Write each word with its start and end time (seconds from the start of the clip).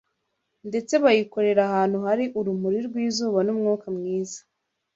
ndetse 0.69 0.93
bayikorera 1.03 1.61
ahantu 1.69 1.97
hari 2.05 2.25
urumuri 2.39 2.79
rw’izuba 2.87 3.39
n’umwuka 3.43 3.87
mwiza. 3.95 4.39